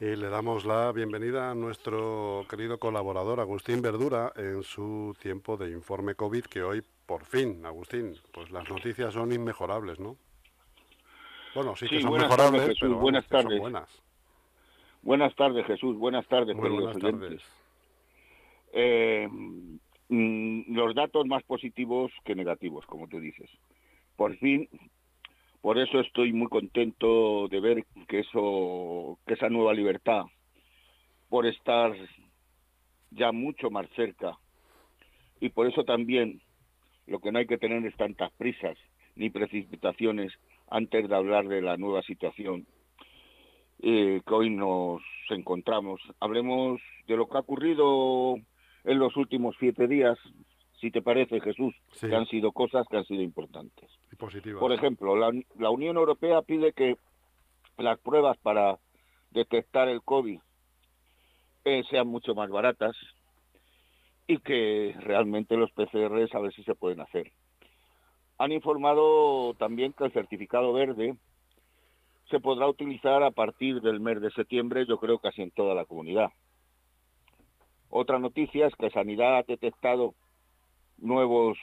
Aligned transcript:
Y 0.00 0.16
le 0.16 0.28
damos 0.28 0.64
la 0.64 0.92
bienvenida 0.92 1.50
a 1.50 1.54
nuestro 1.54 2.46
querido 2.48 2.78
colaborador 2.78 3.40
Agustín 3.40 3.82
Verdura 3.82 4.32
en 4.36 4.62
su 4.62 5.14
tiempo 5.20 5.56
de 5.56 5.70
informe 5.70 6.14
COVID, 6.14 6.44
que 6.44 6.62
hoy, 6.62 6.82
por 7.04 7.24
fin, 7.24 7.66
Agustín, 7.66 8.14
pues 8.32 8.50
las 8.50 8.68
noticias 8.70 9.12
son 9.12 9.32
inmejorables, 9.32 9.98
¿no? 9.98 10.16
Bueno, 11.54 11.74
sí, 11.74 11.88
que 11.88 12.00
son 12.00 12.12
mejorables, 12.12 12.78
pero 12.80 12.96
buenas 12.96 13.26
tardes. 13.26 13.50
son 13.50 13.58
buenas. 13.58 14.02
Buenas 15.02 15.34
tardes, 15.34 15.66
Jesús. 15.66 15.96
Buenas 15.96 16.26
tardes, 16.26 16.56
Muy 16.56 16.70
buenas 16.70 16.98
tardes. 16.98 17.42
Eh, 18.80 19.26
mm, 20.08 20.72
los 20.72 20.94
datos 20.94 21.26
más 21.26 21.42
positivos 21.42 22.12
que 22.24 22.36
negativos, 22.36 22.86
como 22.86 23.08
tú 23.08 23.18
dices. 23.18 23.50
Por 24.14 24.36
fin, 24.36 24.68
por 25.60 25.78
eso 25.78 25.98
estoy 25.98 26.32
muy 26.32 26.46
contento 26.46 27.48
de 27.48 27.58
ver 27.58 27.84
que 28.06 28.20
eso, 28.20 29.18
que 29.26 29.34
esa 29.34 29.48
nueva 29.48 29.74
libertad, 29.74 30.26
por 31.28 31.44
estar 31.44 31.92
ya 33.10 33.32
mucho 33.32 33.68
más 33.68 33.88
cerca, 33.96 34.38
y 35.40 35.48
por 35.48 35.66
eso 35.66 35.82
también 35.82 36.40
lo 37.08 37.18
que 37.18 37.32
no 37.32 37.40
hay 37.40 37.48
que 37.48 37.58
tener 37.58 37.84
es 37.84 37.96
tantas 37.96 38.30
prisas 38.34 38.78
ni 39.16 39.28
precipitaciones 39.28 40.32
antes 40.70 41.08
de 41.08 41.16
hablar 41.16 41.48
de 41.48 41.62
la 41.62 41.76
nueva 41.76 42.02
situación 42.02 42.64
eh, 43.82 44.20
que 44.24 44.34
hoy 44.34 44.50
nos 44.50 45.02
encontramos. 45.30 46.00
Hablemos 46.20 46.80
de 47.08 47.16
lo 47.16 47.28
que 47.28 47.38
ha 47.38 47.40
ocurrido 47.40 48.36
en 48.88 48.98
los 48.98 49.16
últimos 49.16 49.54
siete 49.58 49.86
días, 49.86 50.18
si 50.80 50.90
te 50.90 51.02
parece, 51.02 51.40
Jesús, 51.40 51.74
Sí. 51.92 52.08
que 52.08 52.16
han 52.16 52.26
sido 52.26 52.52
cosas 52.52 52.86
que 52.88 52.96
han 52.96 53.04
sido 53.04 53.22
importantes. 53.22 53.90
Y 54.10 54.16
positivas. 54.16 54.60
Por 54.60 54.72
ejemplo, 54.72 55.14
la, 55.14 55.30
la 55.58 55.70
Unión 55.70 55.96
Europea 55.96 56.40
pide 56.42 56.72
que 56.72 56.96
las 57.76 57.98
pruebas 58.00 58.38
para 58.38 58.78
detectar 59.30 59.88
el 59.88 60.02
COVID 60.02 60.40
eh, 61.64 61.82
sean 61.90 62.08
mucho 62.08 62.34
más 62.34 62.48
baratas 62.48 62.96
y 64.26 64.38
que 64.38 64.94
realmente 65.00 65.56
los 65.56 65.70
PCRs 65.72 66.34
a 66.34 66.40
ver 66.40 66.52
si 66.54 66.62
se 66.64 66.74
pueden 66.74 67.00
hacer. 67.00 67.30
Han 68.38 68.52
informado 68.52 69.54
también 69.54 69.92
que 69.92 70.04
el 70.04 70.12
certificado 70.12 70.72
verde 70.72 71.14
se 72.30 72.40
podrá 72.40 72.68
utilizar 72.68 73.22
a 73.22 73.30
partir 73.32 73.80
del 73.80 74.00
mes 74.00 74.20
de 74.20 74.30
septiembre, 74.30 74.86
yo 74.86 74.98
creo 74.98 75.18
casi 75.18 75.42
en 75.42 75.50
toda 75.50 75.74
la 75.74 75.84
comunidad. 75.84 76.30
Otra 77.90 78.18
noticia 78.18 78.66
es 78.66 78.74
que 78.76 78.90
Sanidad 78.90 79.38
ha 79.38 79.42
detectado 79.42 80.14
nuevos 80.98 81.58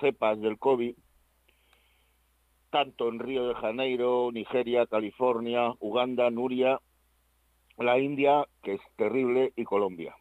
cepas 0.00 0.40
del 0.40 0.58
COVID, 0.58 0.94
tanto 2.70 3.08
en 3.08 3.18
Río 3.18 3.48
de 3.48 3.54
Janeiro, 3.54 4.30
Nigeria, 4.32 4.86
California, 4.86 5.72
Uganda, 5.80 6.30
Nuria, 6.30 6.80
la 7.78 7.98
India, 7.98 8.46
que 8.62 8.74
es 8.74 8.80
terrible, 8.96 9.52
y 9.56 9.64
Colombia. 9.64 10.14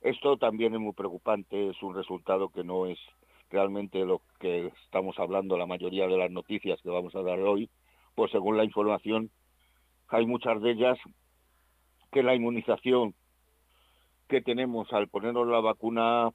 Esto 0.00 0.36
también 0.36 0.74
es 0.74 0.80
muy 0.80 0.92
preocupante, 0.92 1.70
es 1.70 1.82
un 1.82 1.94
resultado 1.94 2.48
que 2.48 2.64
no 2.64 2.86
es 2.86 2.98
realmente 3.50 4.04
lo 4.04 4.22
que 4.40 4.72
estamos 4.84 5.18
hablando 5.18 5.56
la 5.56 5.66
mayoría 5.66 6.06
de 6.08 6.16
las 6.16 6.30
noticias 6.30 6.80
que 6.82 6.90
vamos 6.90 7.14
a 7.14 7.22
dar 7.22 7.38
hoy, 7.40 7.70
pues 8.14 8.30
según 8.32 8.56
la 8.56 8.64
información 8.64 9.30
hay 10.08 10.26
muchas 10.26 10.60
de 10.62 10.72
ellas 10.72 10.98
que 12.12 12.22
la 12.22 12.34
inmunización 12.34 13.14
que 14.28 14.40
tenemos 14.40 14.92
al 14.92 15.08
ponernos 15.08 15.46
la 15.46 15.60
vacuna 15.60 16.30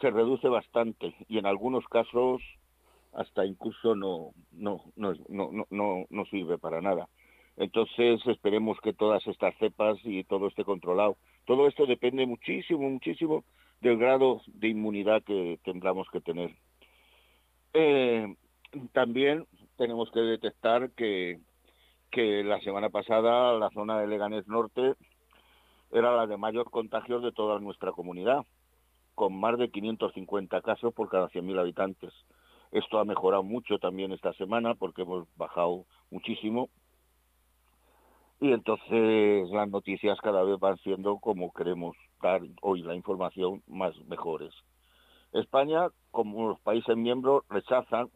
se 0.00 0.10
reduce 0.10 0.48
bastante 0.48 1.14
y 1.28 1.38
en 1.38 1.46
algunos 1.46 1.84
casos 1.86 2.40
hasta 3.12 3.44
incluso 3.44 3.94
no 3.94 4.30
no 4.52 4.84
no 4.96 5.12
no 5.28 5.66
no, 5.70 6.06
no, 6.08 6.24
sirve 6.26 6.58
para 6.58 6.80
nada. 6.80 7.08
Entonces 7.56 8.24
esperemos 8.26 8.78
que 8.80 8.92
todas 8.92 9.26
estas 9.26 9.56
cepas 9.58 9.98
y 10.04 10.22
todo 10.24 10.46
esté 10.46 10.64
controlado. 10.64 11.16
Todo 11.44 11.66
esto 11.66 11.86
depende 11.86 12.24
muchísimo, 12.26 12.88
muchísimo 12.88 13.44
del 13.80 13.98
grado 13.98 14.42
de 14.46 14.68
inmunidad 14.68 15.22
que 15.24 15.58
tendremos 15.64 16.08
que 16.10 16.20
tener. 16.20 16.54
Eh, 17.74 18.36
también 18.92 19.46
tenemos 19.76 20.10
que 20.12 20.20
detectar 20.20 20.90
que, 20.92 21.40
que 22.10 22.44
la 22.44 22.60
semana 22.60 22.90
pasada 22.90 23.58
la 23.58 23.70
zona 23.70 23.98
de 24.00 24.06
Leganés 24.06 24.46
Norte 24.46 24.94
era 25.90 26.14
la 26.14 26.26
de 26.26 26.36
mayor 26.36 26.70
contagios 26.70 27.22
de 27.22 27.32
toda 27.32 27.58
nuestra 27.60 27.92
comunidad, 27.92 28.44
con 29.14 29.38
más 29.38 29.58
de 29.58 29.70
550 29.70 30.60
casos 30.62 30.94
por 30.94 31.08
cada 31.08 31.28
100.000 31.28 31.58
habitantes. 31.58 32.12
Esto 32.70 32.98
ha 32.98 33.04
mejorado 33.04 33.42
mucho 33.42 33.78
también 33.78 34.12
esta 34.12 34.32
semana 34.34 34.74
porque 34.74 35.02
hemos 35.02 35.26
bajado 35.36 35.86
muchísimo. 36.10 36.68
Y 38.40 38.52
entonces 38.52 39.50
las 39.50 39.68
noticias 39.68 40.18
cada 40.20 40.44
vez 40.44 40.60
van 40.60 40.76
siendo 40.78 41.18
como 41.18 41.52
queremos 41.52 41.96
dar 42.22 42.42
hoy 42.62 42.82
la 42.82 42.94
información 42.94 43.62
más 43.66 43.96
mejores. 44.06 44.54
España, 45.32 45.88
como 46.10 46.48
los 46.48 46.60
países 46.60 46.96
miembros, 46.96 47.44
rechazan 47.48 48.10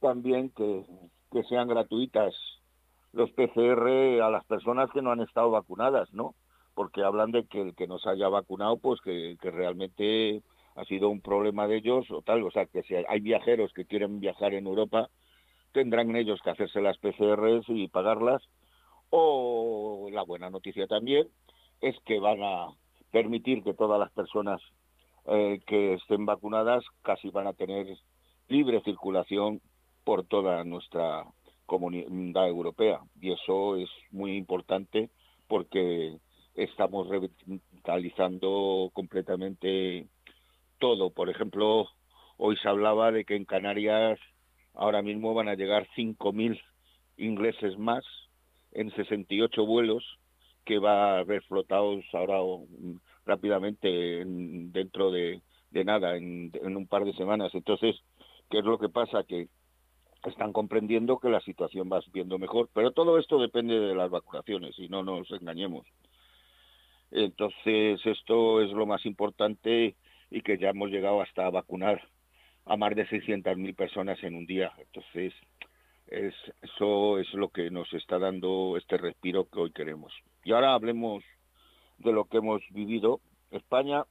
también 0.00 0.50
que, 0.50 0.84
que 1.32 1.42
sean 1.44 1.68
gratuitas 1.68 2.34
los 3.12 3.30
PCR 3.30 4.20
a 4.22 4.30
las 4.30 4.44
personas 4.44 4.90
que 4.90 5.00
no 5.00 5.10
han 5.10 5.20
estado 5.20 5.50
vacunadas, 5.50 6.12
¿no? 6.12 6.34
Porque 6.76 7.02
hablan 7.02 7.32
de 7.32 7.44
que 7.46 7.60
el 7.60 7.74
que 7.74 7.88
no 7.88 7.98
se 7.98 8.10
haya 8.10 8.28
vacunado, 8.28 8.76
pues 8.76 9.00
que, 9.00 9.36
que 9.40 9.50
realmente 9.50 10.42
ha 10.76 10.84
sido 10.84 11.08
un 11.08 11.20
problema 11.20 11.66
de 11.66 11.78
ellos 11.78 12.08
o 12.12 12.22
tal. 12.22 12.44
O 12.44 12.52
sea, 12.52 12.66
que 12.66 12.84
si 12.84 12.94
hay 12.94 13.20
viajeros 13.20 13.72
que 13.72 13.86
quieren 13.86 14.20
viajar 14.20 14.54
en 14.54 14.68
Europa, 14.68 15.08
tendrán 15.72 16.14
ellos 16.14 16.38
que 16.44 16.50
hacerse 16.50 16.80
las 16.80 16.98
PCRs 16.98 17.64
y 17.68 17.88
pagarlas. 17.88 18.42
O 19.10 20.08
la 20.12 20.22
buena 20.22 20.50
noticia 20.50 20.86
también 20.86 21.26
es 21.80 21.96
que 22.04 22.20
van 22.20 22.42
a 22.42 22.68
permitir 23.10 23.64
que 23.64 23.74
todas 23.74 23.98
las 23.98 24.12
personas 24.12 24.60
eh, 25.26 25.60
que 25.66 25.94
estén 25.94 26.26
vacunadas 26.26 26.84
casi 27.02 27.30
van 27.30 27.46
a 27.46 27.52
tener 27.52 27.86
libre 28.48 28.82
circulación 28.82 29.60
por 30.04 30.24
toda 30.24 30.62
nuestra 30.64 31.24
comunidad 31.66 32.46
europea 32.46 33.00
y 33.20 33.32
eso 33.32 33.76
es 33.76 33.90
muy 34.12 34.36
importante 34.36 35.10
porque 35.48 36.16
estamos 36.56 37.08
revitalizando 37.08 38.90
completamente 38.92 40.06
todo. 40.78 41.10
Por 41.10 41.30
ejemplo, 41.30 41.88
hoy 42.38 42.56
se 42.56 42.68
hablaba 42.68 43.12
de 43.12 43.24
que 43.24 43.36
en 43.36 43.44
Canarias 43.44 44.18
ahora 44.74 45.02
mismo 45.02 45.34
van 45.34 45.48
a 45.48 45.54
llegar 45.54 45.86
5.000 45.94 46.58
ingleses 47.16 47.78
más 47.78 48.04
en 48.72 48.90
68 48.94 49.64
vuelos 49.64 50.04
que 50.64 50.78
va 50.78 51.16
a 51.16 51.18
haber 51.20 51.42
flotados 51.44 52.04
ahora 52.12 52.40
mm, 52.42 52.96
rápidamente 53.24 54.20
en- 54.20 54.72
dentro 54.72 55.10
de, 55.10 55.40
nada, 55.70 56.16
en, 56.16 56.50
en 56.54 56.76
un 56.76 56.86
par 56.86 57.04
de 57.04 57.12
semanas. 57.14 57.54
Entonces, 57.54 57.96
¿qué 58.50 58.58
es 58.58 58.64
lo 58.64 58.78
que 58.78 58.88
pasa? 58.88 59.24
Que 59.24 59.48
están 60.24 60.52
comprendiendo 60.52 61.18
que 61.18 61.28
la 61.28 61.40
situación 61.40 61.88
va 61.92 62.00
viendo 62.12 62.38
mejor, 62.38 62.68
pero 62.74 62.90
todo 62.90 63.18
esto 63.18 63.38
depende 63.38 63.78
de 63.78 63.94
las 63.94 64.10
vacunaciones 64.10 64.76
y 64.78 64.88
no 64.88 65.02
nos 65.04 65.30
engañemos. 65.30 65.86
Entonces, 67.16 67.98
esto 68.04 68.60
es 68.60 68.70
lo 68.72 68.84
más 68.84 69.06
importante 69.06 69.96
y 70.30 70.42
que 70.42 70.58
ya 70.58 70.68
hemos 70.68 70.90
llegado 70.90 71.22
hasta 71.22 71.48
vacunar 71.48 72.06
a 72.66 72.76
más 72.76 72.94
de 72.94 73.06
600.000 73.08 73.74
personas 73.74 74.22
en 74.22 74.34
un 74.34 74.44
día. 74.44 74.70
Entonces, 74.76 75.32
es, 76.08 76.34
eso 76.60 77.18
es 77.18 77.32
lo 77.32 77.48
que 77.48 77.70
nos 77.70 77.90
está 77.94 78.18
dando 78.18 78.76
este 78.76 78.98
respiro 78.98 79.48
que 79.48 79.60
hoy 79.60 79.70
queremos. 79.70 80.12
Y 80.44 80.52
ahora 80.52 80.74
hablemos 80.74 81.24
de 81.96 82.12
lo 82.12 82.26
que 82.26 82.36
hemos 82.36 82.60
vivido. 82.68 83.20
España 83.50 84.04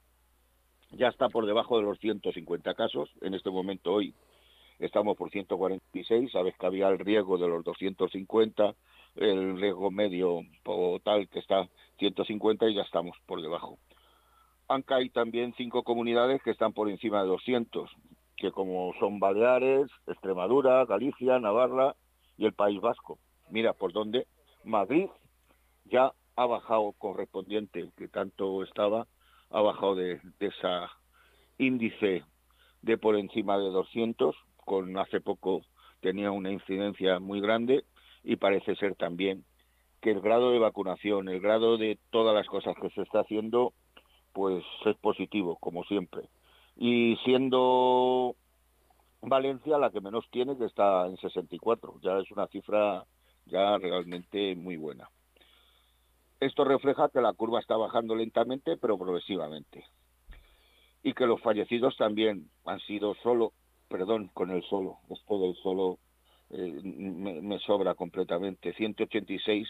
ya 0.90 1.06
está 1.06 1.28
por 1.28 1.46
debajo 1.46 1.76
de 1.76 1.84
los 1.84 2.00
150 2.00 2.74
casos. 2.74 3.08
En 3.20 3.34
este 3.34 3.50
momento 3.50 3.92
hoy 3.92 4.14
estamos 4.78 5.16
por 5.16 5.30
146. 5.30 6.32
Sabes 6.32 6.54
que 6.58 6.66
había 6.66 6.88
el 6.88 6.98
riesgo 6.98 7.38
de 7.38 7.48
los 7.48 7.64
250, 7.64 8.74
el 9.16 9.58
riesgo 9.58 9.90
medio 9.90 10.40
o 10.64 11.00
tal 11.00 11.28
que 11.28 11.38
está 11.38 11.68
150 11.98 12.68
y 12.68 12.74
ya 12.74 12.82
estamos 12.82 13.16
por 13.26 13.40
debajo. 13.40 13.78
Aunque 14.68 14.94
hay 14.94 15.10
también 15.10 15.54
cinco 15.56 15.82
comunidades 15.84 16.42
que 16.42 16.50
están 16.50 16.72
por 16.72 16.88
encima 16.88 17.22
de 17.22 17.28
200, 17.28 17.90
que 18.36 18.50
como 18.50 18.92
son 18.98 19.20
Baleares, 19.20 19.88
Extremadura, 20.06 20.84
Galicia, 20.84 21.38
Navarra 21.38 21.94
y 22.36 22.46
el 22.46 22.52
País 22.52 22.80
Vasco. 22.80 23.18
Mira 23.50 23.72
por 23.72 23.92
dónde 23.92 24.26
Madrid 24.64 25.06
ya 25.84 26.12
ha 26.34 26.46
bajado 26.46 26.92
correspondiente, 26.98 27.90
que 27.96 28.08
tanto 28.08 28.62
estaba, 28.64 29.06
ha 29.50 29.60
bajado 29.60 29.94
de, 29.94 30.20
de 30.38 30.46
esa 30.48 30.90
índice 31.58 32.24
de 32.82 32.98
por 32.98 33.16
encima 33.16 33.56
de 33.58 33.70
200, 33.70 34.36
con 34.66 34.98
hace 34.98 35.22
poco 35.22 35.62
tenía 36.00 36.30
una 36.30 36.50
incidencia 36.50 37.18
muy 37.20 37.40
grande 37.40 37.84
y 38.22 38.36
parece 38.36 38.76
ser 38.76 38.96
también 38.96 39.44
que 40.02 40.10
el 40.10 40.20
grado 40.20 40.50
de 40.50 40.58
vacunación, 40.58 41.30
el 41.30 41.40
grado 41.40 41.78
de 41.78 41.98
todas 42.10 42.34
las 42.34 42.46
cosas 42.46 42.76
que 42.82 42.90
se 42.90 43.00
está 43.02 43.20
haciendo, 43.20 43.72
pues 44.34 44.62
es 44.84 44.96
positivo, 44.96 45.56
como 45.56 45.84
siempre. 45.84 46.28
Y 46.76 47.16
siendo 47.24 48.36
Valencia 49.22 49.78
la 49.78 49.90
que 49.90 50.00
menos 50.00 50.26
tiene, 50.30 50.58
que 50.58 50.66
está 50.66 51.06
en 51.06 51.16
64, 51.16 51.94
ya 52.02 52.18
es 52.18 52.30
una 52.30 52.46
cifra 52.48 53.04
ya 53.46 53.78
realmente 53.78 54.54
muy 54.56 54.76
buena. 54.76 55.08
Esto 56.38 56.64
refleja 56.64 57.08
que 57.08 57.20
la 57.20 57.32
curva 57.32 57.60
está 57.60 57.76
bajando 57.76 58.14
lentamente, 58.14 58.76
pero 58.76 58.98
progresivamente. 58.98 59.84
Y 61.02 61.14
que 61.14 61.26
los 61.26 61.40
fallecidos 61.40 61.96
también 61.96 62.50
han 62.66 62.80
sido 62.80 63.14
solo, 63.22 63.52
perdón, 63.88 64.30
con 64.34 64.50
el 64.50 64.62
solo, 64.64 64.98
esto 65.10 65.40
del 65.40 65.54
solo 65.56 65.98
eh, 66.50 66.80
me, 66.82 67.58
sobra 67.60 67.94
completamente, 67.94 68.72
186 68.74 69.68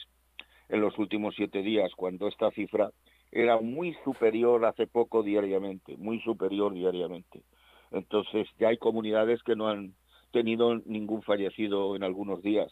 en 0.68 0.80
los 0.80 0.98
últimos 0.98 1.34
siete 1.36 1.62
días, 1.62 1.92
cuando 1.96 2.28
esta 2.28 2.50
cifra 2.50 2.90
era 3.32 3.60
muy 3.60 3.94
superior 4.04 4.64
hace 4.64 4.86
poco 4.86 5.22
diariamente, 5.22 5.96
muy 5.96 6.20
superior 6.20 6.74
diariamente. 6.74 7.42
Entonces 7.90 8.48
ya 8.58 8.68
hay 8.68 8.78
comunidades 8.78 9.42
que 9.42 9.56
no 9.56 9.68
han 9.68 9.94
tenido 10.32 10.76
ningún 10.86 11.22
fallecido 11.22 11.96
en 11.96 12.02
algunos 12.02 12.42
días 12.42 12.70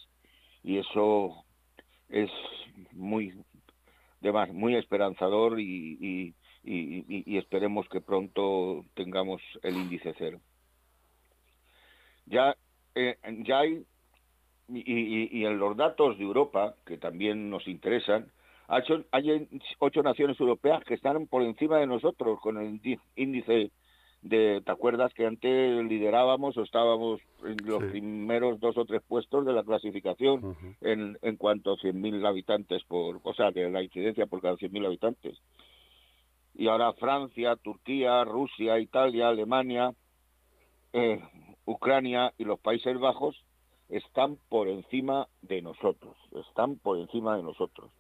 y 0.63 0.79
eso 0.79 1.45
es 2.09 2.31
muy 2.93 3.33
demás, 4.21 4.53
muy 4.53 4.75
esperanzador 4.75 5.61
y, 5.61 6.35
esperemos 6.65 7.87
que 7.91 8.01
pronto 8.01 8.85
tengamos 8.95 9.43
el 9.63 9.77
índice 9.77 10.15
cero. 10.19 10.41
Ya, 12.27 12.57
eh, 12.95 13.17
ya 13.45 13.61
hay, 13.61 13.85
y, 14.69 15.45
en 15.45 15.59
los 15.59 15.77
datos 15.77 16.19
de 16.19 16.25
Europa, 16.25 16.75
que 16.87 16.97
también 16.97 17.51
nos 17.51 17.67
interesan, 17.69 18.31
hay 18.67 19.49
ocho 19.79 20.03
naciones 20.03 20.41
europeas 20.41 20.83
que 20.85 20.95
están 20.95 21.27
por 21.27 21.43
encima 21.43 21.79
de 21.79 21.87
nosotros 21.87 22.41
con 22.41 22.57
el 22.57 22.81
índice 23.15 23.71
de, 24.25 24.63
¿te 24.65 24.73
acuerdas 24.73 25.13
que 25.13 25.27
antes 25.27 25.85
liderábamos 25.85 26.57
o 26.57 26.63
estábamos 26.63 27.21
en 27.45 27.57
los 27.67 27.85
primeros 27.85 28.59
dos 28.59 28.77
o 28.79 28.87
tres 28.87 29.03
puestos 29.07 29.45
de 29.45 29.53
la 29.53 29.63
clasificación 29.63 30.57
en, 30.81 31.19
en 31.21 31.37
cuanto 31.37 31.73
a 31.73 31.77
100.000 31.77 32.27
habitantes 32.27 32.83
por, 32.85 33.21
o 33.23 33.35
sea, 33.35 33.51
de 33.51 33.71
la 33.71 33.83
incidencia 33.83 34.25
por 34.25 34.41
cada 34.41 34.57
100.000 34.57 34.87
habitantes? 34.87 35.39
Y 36.55 36.69
ahora 36.69 36.95
Francia, 36.95 37.57
Turquía, 37.57 38.25
Rusia, 38.25 38.79
Italia, 38.79 39.29
Alemania, 39.29 39.93
eh, 40.95 41.21
Ucrania 41.67 42.33
y 42.39 42.45
los 42.45 42.61
Países 42.61 42.99
Bajos 42.99 43.43
están 43.89 44.39
por 44.49 44.69
encima 44.69 45.29
de 45.43 45.63
nosotros, 45.63 46.17
están 46.49 46.77
por 46.77 46.99
encima 46.99 47.37
de 47.37 47.43
nosotros. 47.43 47.91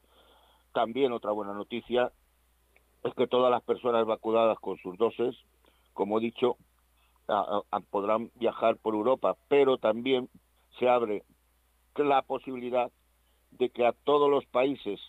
También 0.72 1.12
otra 1.12 1.32
buena 1.32 1.52
noticia 1.52 2.10
es 3.04 3.14
que 3.14 3.26
todas 3.26 3.50
las 3.50 3.62
personas 3.62 4.06
vacunadas 4.06 4.58
con 4.58 4.78
sus 4.78 4.96
dosis 4.96 5.36
como 5.94 6.18
he 6.18 6.22
dicho, 6.22 6.58
podrán 7.90 8.30
viajar 8.34 8.76
por 8.76 8.94
Europa, 8.94 9.36
pero 9.48 9.78
también 9.78 10.28
se 10.78 10.88
abre 10.88 11.22
la 11.96 12.20
posibilidad 12.22 12.90
de 13.52 13.70
que 13.70 13.86
a 13.86 13.92
todos 13.92 14.28
los 14.28 14.44
países 14.46 15.00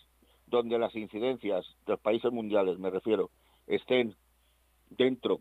donde 0.46 0.78
las 0.78 0.96
incidencias 0.96 1.66
de 1.86 1.94
los 1.94 2.00
países 2.00 2.31
mundiales, 2.31 2.78
me 2.78 2.92
refiero, 2.92 3.31
estén 3.66 4.16
dentro 4.92 5.40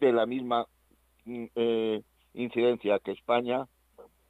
de 0.00 0.12
la 0.12 0.24
misma 0.24 0.66
eh, 1.54 2.02
incidencia 2.34 2.98
que 2.98 3.12
España, 3.12 3.66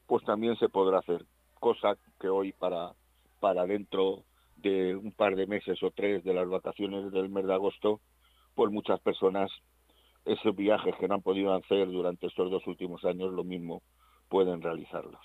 pues 0.06 0.24
también 0.24 0.56
se 0.56 0.68
podrá 0.68 0.98
hacer, 0.98 1.24
cosa 1.58 1.96
que 2.18 2.28
hoy 2.28 2.52
para, 2.52 2.92
para 3.40 3.66
dentro 3.66 4.24
de 4.56 4.94
un 4.96 5.12
par 5.12 5.36
de 5.36 5.46
meses 5.46 5.82
o 5.82 5.90
tres 5.90 6.24
de 6.24 6.34
las 6.34 6.48
vacaciones 6.48 7.10
del 7.12 7.28
mes 7.28 7.46
de 7.46 7.54
agosto, 7.54 8.00
pues 8.54 8.70
muchas 8.70 9.00
personas 9.00 9.50
esos 10.24 10.54
viajes 10.54 10.94
que 10.96 11.08
no 11.08 11.14
han 11.14 11.22
podido 11.22 11.54
hacer 11.54 11.90
durante 11.90 12.26
estos 12.26 12.50
dos 12.50 12.66
últimos 12.66 13.04
años, 13.04 13.32
lo 13.32 13.44
mismo 13.44 13.82
pueden 14.28 14.60
realizarlos. 14.62 15.20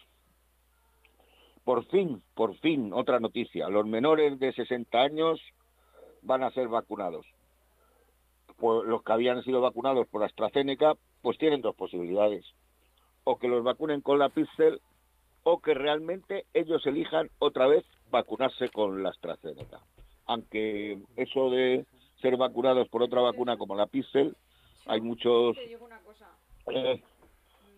Por 1.64 1.86
fin, 1.88 2.22
por 2.34 2.56
fin, 2.60 2.94
otra 2.94 3.20
noticia. 3.20 3.70
Los 3.70 3.86
menores 3.86 4.40
de 4.40 4.54
60 4.54 4.98
años 5.00 5.42
van 6.22 6.44
a 6.44 6.52
ser 6.52 6.68
vacunados. 6.68 7.26
Pues 8.58 8.88
los 8.88 9.04
que 9.04 9.12
habían 9.12 9.44
sido 9.44 9.62
vacunados 9.62 10.08
por 10.08 10.24
AstraZeneca, 10.24 10.94
pues 11.26 11.40
tienen 11.40 11.62
dos 11.62 11.76
posibilidades. 11.76 12.46
O 13.24 13.40
que 13.40 13.48
los 13.48 13.64
vacunen 13.64 14.02
con 14.02 14.20
la 14.20 14.30
Pixel 14.30 14.80
o 15.42 15.60
que 15.60 15.74
realmente 15.74 16.46
ellos 16.54 16.86
elijan 16.86 17.32
otra 17.40 17.66
vez 17.66 17.84
vacunarse 18.12 18.70
con 18.70 19.02
la 19.02 19.10
AstraZeneca. 19.10 19.80
Aunque 20.28 21.00
eso 21.16 21.50
de 21.50 21.88
ser 22.22 22.38
vacunados 22.38 22.88
por 22.90 23.02
otra 23.02 23.22
vacuna 23.22 23.58
como 23.58 23.76
la 23.76 23.88
Pixel 23.88 24.36
hay 24.86 25.02
muchos 25.02 25.58
eh, 26.72 27.02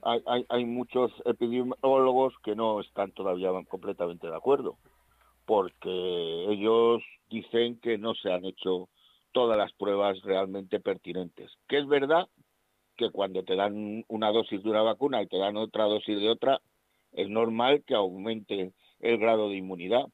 hay, 0.01 0.45
hay, 0.49 0.65
muchos 0.65 1.13
epidemiólogos 1.23 2.33
que 2.44 2.53
no 2.53 2.81
están 2.81 3.13
todavía 3.13 3.49
completamente 3.69 4.27
de 4.27 4.35
acuerdo 4.35 4.75
porque 5.45 6.45
ellos 6.49 7.01
dicen 7.29 7.79
que 7.79 7.97
no 7.97 8.13
se 8.13 8.29
han 8.29 8.44
hecho 8.44 8.89
todas 9.31 9.57
las 9.57 9.71
pruebas 9.71 10.21
realmente 10.23 10.81
pertinentes 10.81 11.49
que 11.69 11.77
es 11.77 11.88
verdad 11.88 12.27
que 12.97 13.11
cuando 13.11 13.44
te 13.44 13.55
dan 13.55 14.03
una 14.07 14.31
dosis 14.31 14.63
de 14.63 14.69
una 14.69 14.81
vacuna 14.81 15.21
y 15.21 15.27
te 15.27 15.38
dan 15.38 15.55
otra 15.57 15.85
dosis 15.85 16.19
de 16.19 16.29
otra 16.29 16.59
es 17.13 17.29
normal 17.29 17.83
que 17.85 17.95
aumente 17.95 18.73
el 18.99 19.17
grado 19.17 19.49
de 19.49 19.57
inmunidad 19.57 20.07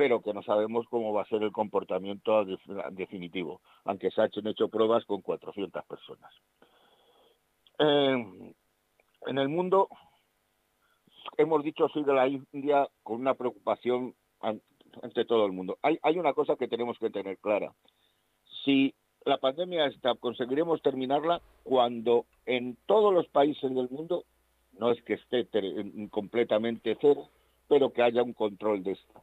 pero 0.00 0.22
que 0.22 0.32
no 0.32 0.42
sabemos 0.42 0.86
cómo 0.88 1.12
va 1.12 1.20
a 1.20 1.28
ser 1.28 1.42
el 1.42 1.52
comportamiento 1.52 2.46
definitivo, 2.92 3.60
aunque 3.84 4.10
se 4.10 4.22
han 4.22 4.30
hecho 4.46 4.70
pruebas 4.70 5.04
con 5.04 5.20
400 5.20 5.84
personas. 5.84 6.32
Eh, 7.78 8.54
en 9.26 9.38
el 9.38 9.50
mundo, 9.50 9.90
hemos 11.36 11.62
dicho, 11.62 11.86
soy 11.90 12.04
de 12.04 12.14
la 12.14 12.28
India 12.28 12.88
con 13.02 13.20
una 13.20 13.34
preocupación 13.34 14.14
ante 14.40 15.26
todo 15.26 15.44
el 15.44 15.52
mundo. 15.52 15.78
Hay, 15.82 15.98
hay 16.02 16.18
una 16.18 16.32
cosa 16.32 16.56
que 16.56 16.66
tenemos 16.66 16.98
que 16.98 17.10
tener 17.10 17.36
clara. 17.36 17.74
Si 18.64 18.94
la 19.24 19.38
pandemia 19.38 19.86
está, 19.86 20.14
conseguiremos 20.14 20.82
terminarla 20.82 21.40
cuando 21.64 22.26
en 22.46 22.76
todos 22.86 23.12
los 23.12 23.26
países 23.28 23.74
del 23.74 23.88
mundo, 23.90 24.24
no 24.78 24.90
es 24.90 25.02
que 25.02 25.14
esté 25.14 25.46
completamente 26.10 26.96
cero, 27.00 27.28
pero 27.68 27.92
que 27.92 28.02
haya 28.02 28.22
un 28.22 28.32
control 28.32 28.82
de 28.82 28.92
esto 28.92 29.22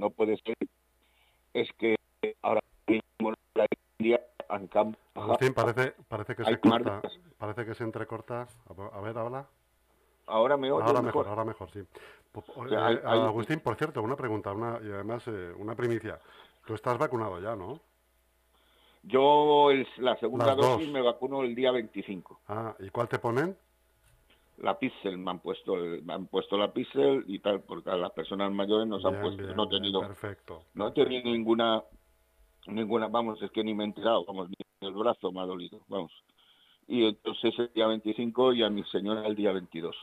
no 0.00 0.10
puede 0.10 0.36
ser 0.38 0.56
es 1.52 1.68
que 1.78 1.96
ahora 2.42 2.60
mismo 2.86 3.34
la 3.54 3.66
India 3.98 4.20
en 4.48 4.66
campo 4.68 4.98
Agustín, 5.14 5.52
parece, 5.54 5.94
parece 6.08 6.34
que 6.34 6.44
se 6.44 6.58
corta, 6.58 7.02
parece 7.38 7.66
que 7.66 7.74
se 7.74 7.84
entrecorta. 7.84 8.48
A 8.92 9.00
ver, 9.00 9.18
habla. 9.18 9.46
Ahora 10.26 10.56
me 10.56 10.68
Ahora 10.68 11.02
mejor, 11.02 11.28
ahora 11.28 11.44
mejor, 11.44 11.70
sí. 11.70 11.80
Eh, 11.80 13.00
Agustín, 13.04 13.60
por 13.60 13.76
cierto, 13.76 14.02
una 14.02 14.16
pregunta, 14.16 14.52
una, 14.52 14.78
y 14.82 14.86
además 14.86 15.26
eh, 15.26 15.52
una 15.58 15.74
primicia. 15.74 16.18
Tú 16.64 16.74
estás 16.74 16.96
vacunado 16.96 17.40
ya, 17.40 17.54
¿no? 17.54 17.80
Yo 19.02 19.70
la 19.98 20.16
segunda 20.16 20.54
dosis 20.54 20.88
me 20.88 21.00
vacuno 21.00 21.42
el 21.42 21.54
día 21.54 21.72
25. 21.72 22.40
Ah, 22.48 22.74
¿y 22.78 22.90
cuál 22.90 23.08
te 23.08 23.18
ponen? 23.18 23.56
la 24.62 24.78
pixel, 24.78 25.18
me 25.18 25.30
han 25.30 25.38
puesto 25.40 25.74
me 25.74 26.12
han 26.12 26.26
puesto 26.26 26.56
la 26.56 26.72
pixel 26.72 27.24
y 27.26 27.38
tal, 27.38 27.60
porque 27.62 27.90
a 27.90 27.96
las 27.96 28.12
personas 28.12 28.52
mayores 28.52 28.86
nos 28.86 29.04
han 29.04 29.20
puesto, 29.20 29.42
no 29.54 29.64
he 29.64 29.68
tenido, 29.68 30.00
perfecto. 30.00 30.64
no 30.74 30.88
he 30.88 30.92
tenido 30.92 31.24
ninguna, 31.30 31.82
ninguna, 32.66 33.08
vamos, 33.08 33.40
es 33.42 33.50
que 33.50 33.64
ni 33.64 33.74
me 33.74 33.84
he 33.84 33.86
enterado, 33.86 34.24
vamos, 34.26 34.48
ni 34.50 34.56
el 34.86 34.94
brazo 34.94 35.32
me 35.32 35.40
ha 35.40 35.46
dolido, 35.46 35.80
vamos. 35.88 36.12
Y 36.86 37.06
entonces 37.06 37.54
el 37.58 37.72
día 37.72 37.86
25 37.86 38.52
y 38.52 38.62
a 38.62 38.70
mi 38.70 38.82
señora 38.84 39.26
el 39.26 39.36
día 39.36 39.52
22. 39.52 39.96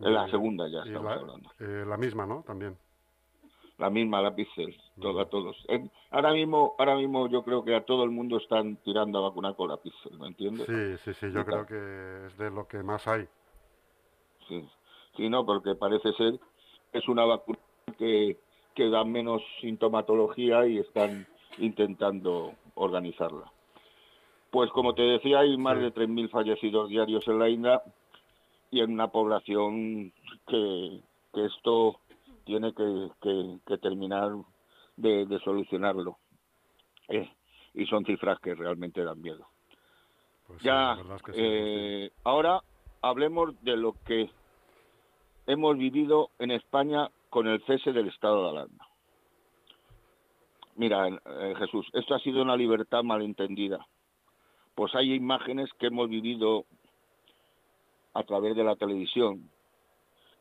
En 0.00 0.12
la 0.12 0.28
segunda 0.28 0.68
ya 0.68 0.82
estamos 0.82 1.12
hablando. 1.12 1.50
Eh, 1.58 1.84
la 1.86 1.96
misma, 1.96 2.26
¿no? 2.26 2.42
También. 2.42 2.76
La 3.78 3.90
misma, 3.90 4.22
la 4.22 4.34
pixel, 4.34 4.74
todo, 5.00 5.20
a 5.20 5.28
todos. 5.28 5.54
ahora 6.10 6.32
mismo, 6.32 6.74
ahora 6.78 6.96
mismo 6.96 7.28
yo 7.28 7.42
creo 7.42 7.62
que 7.62 7.74
a 7.74 7.84
todo 7.84 8.04
el 8.04 8.10
mundo 8.10 8.38
están 8.38 8.76
tirando 8.76 9.18
a 9.18 9.28
vacunar 9.28 9.54
con 9.54 9.68
la 9.68 9.76
pixel, 9.76 10.18
¿me 10.18 10.28
entiendes? 10.28 10.66
Sí, 10.66 10.96
sí, 11.04 11.12
sí, 11.20 11.32
yo 11.32 11.44
creo 11.44 11.66
que 11.66 12.26
es 12.26 12.38
de 12.38 12.50
lo 12.50 12.66
que 12.66 12.82
más 12.82 13.06
hay 13.06 13.28
sí, 15.16 15.28
no, 15.28 15.44
porque 15.44 15.74
parece 15.74 16.12
ser 16.12 16.38
que 16.92 16.98
es 16.98 17.08
una 17.08 17.24
vacuna 17.24 17.58
que, 17.98 18.38
que 18.74 18.88
da 18.88 19.04
menos 19.04 19.42
sintomatología 19.60 20.66
y 20.66 20.78
están 20.78 21.26
intentando 21.58 22.52
organizarla. 22.74 23.50
Pues 24.50 24.70
como 24.70 24.94
te 24.94 25.02
decía, 25.02 25.40
hay 25.40 25.56
más 25.56 25.78
de 25.78 25.92
3.000 25.92 26.30
fallecidos 26.30 26.88
diarios 26.88 27.26
en 27.28 27.38
la 27.38 27.48
India 27.48 27.82
y 28.70 28.80
en 28.80 28.92
una 28.92 29.08
población 29.08 30.12
que, 30.46 31.00
que 31.32 31.44
esto 31.44 32.00
tiene 32.46 32.72
que, 32.72 33.10
que, 33.66 33.78
terminar 33.78 34.30
de, 34.96 35.38
solucionarlo. 35.44 36.16
Eh, 37.08 37.28
y 37.74 37.84
son 37.86 38.04
cifras 38.06 38.40
que 38.40 38.54
realmente 38.54 39.04
dan 39.04 39.20
miedo. 39.20 39.46
Pues 40.46 40.62
ya, 40.62 40.96
eh, 41.34 42.10
ahora 42.24 42.62
hablemos 43.02 43.60
de 43.62 43.76
lo 43.76 43.94
que 44.04 44.30
hemos 45.46 45.76
vivido 45.76 46.30
en 46.38 46.52
España 46.52 47.10
con 47.30 47.48
el 47.48 47.62
cese 47.66 47.92
del 47.92 48.08
estado 48.08 48.44
de 48.44 48.50
alarma. 48.50 48.88
mira, 50.76 51.08
eh, 51.08 51.54
Jesús, 51.58 51.86
esto 51.92 52.14
ha 52.14 52.20
sido 52.20 52.42
una 52.42 52.56
libertad 52.56 53.02
malentendida. 53.02 53.84
Pues 54.76 54.94
hay 54.94 55.14
imágenes 55.14 55.68
que 55.78 55.88
hemos 55.88 56.08
vivido 56.08 56.64
a 58.14 58.22
través 58.22 58.54
de 58.54 58.64
la 58.64 58.76
televisión 58.76 59.50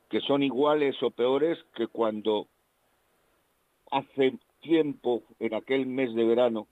que 0.10 0.22
son 0.22 0.44
iguales 0.44 1.02
o 1.02 1.12
peores 1.12 1.58
que 1.76 1.88
cuando 1.88 2.48
hace 3.92 4.38
tiempo, 4.62 5.24
en 5.40 5.54
aquel 5.54 5.86
mes 5.86 6.14
de 6.16 6.24
verano, 6.24 6.68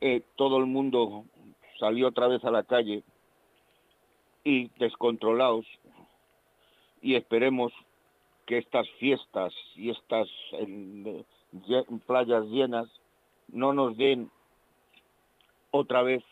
eh, 0.00 0.22
todo 0.36 0.58
el 0.58 0.66
mundo 0.66 1.24
salió 1.78 2.08
otra 2.08 2.28
vez 2.28 2.44
a 2.44 2.50
la 2.50 2.64
calle 2.64 3.02
y 4.44 4.68
descontrolados 4.78 5.66
y 7.02 7.14
esperemos 7.14 7.72
que 8.46 8.58
estas 8.58 8.88
fiestas 8.98 9.52
y 9.74 9.90
estas 9.90 10.28
playas 12.06 12.44
llenas 12.46 12.88
no 13.48 13.72
nos 13.72 13.96
den 13.96 14.30
otra 15.70 16.02
vez 16.02 16.22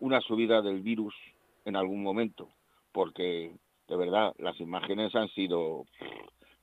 una 0.00 0.20
subida 0.20 0.62
del 0.62 0.80
virus 0.80 1.14
en 1.64 1.76
algún 1.76 2.02
momento, 2.02 2.48
porque 2.92 3.52
de 3.92 3.98
verdad 3.98 4.32
las 4.38 4.58
imágenes 4.58 5.14
han 5.14 5.28
sido 5.28 5.84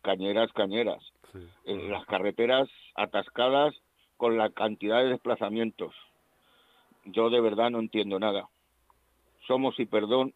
cañeras, 0.02 0.52
cañeras. 0.54 1.04
En 1.64 1.92
las 1.92 2.04
carreteras 2.08 2.68
atascadas 2.96 3.76
con 4.18 4.36
la 4.36 4.50
cantidad 4.50 5.04
de 5.04 5.10
desplazamientos. 5.10 5.94
Yo 7.06 7.30
de 7.30 7.40
verdad 7.40 7.70
no 7.70 7.78
entiendo 7.78 8.20
nada. 8.20 8.50
Somos, 9.46 9.80
y 9.80 9.86
perdón 9.86 10.34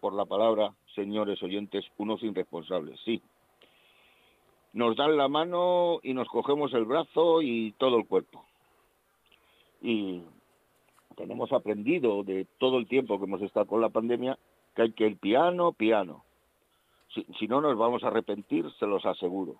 por 0.00 0.14
la 0.14 0.24
palabra, 0.24 0.74
señores 0.96 1.40
oyentes, 1.44 1.84
unos 1.96 2.20
irresponsables, 2.24 2.98
sí. 3.04 3.22
Nos 4.72 4.96
dan 4.96 5.16
la 5.16 5.28
mano 5.28 6.00
y 6.02 6.12
nos 6.12 6.26
cogemos 6.26 6.74
el 6.74 6.86
brazo 6.86 7.40
y 7.40 7.70
todo 7.78 7.98
el 7.98 8.08
cuerpo. 8.08 8.44
Y 9.80 10.22
tenemos 11.16 11.52
aprendido 11.52 12.24
de 12.24 12.48
todo 12.58 12.78
el 12.78 12.88
tiempo 12.88 13.16
que 13.18 13.26
hemos 13.26 13.42
estado 13.42 13.66
con 13.66 13.80
la 13.80 13.90
pandemia 13.90 14.36
que 14.74 14.82
hay 14.82 14.92
que 14.92 15.06
el 15.06 15.16
piano, 15.16 15.72
piano. 15.72 16.24
Si, 17.38 17.46
no 17.46 17.60
nos 17.60 17.76
vamos 17.76 18.02
a 18.04 18.08
arrepentir, 18.08 18.70
se 18.78 18.86
los 18.86 19.04
aseguro. 19.04 19.56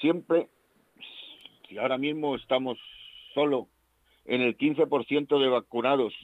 Siempre, 0.00 0.48
si 1.68 1.76
ahora 1.76 1.98
mismo 1.98 2.34
estamos 2.34 2.78
solo 3.34 3.68
en 4.24 4.40
el 4.40 4.56
15% 4.56 5.38
de 5.38 5.48
vacunados 5.48 6.14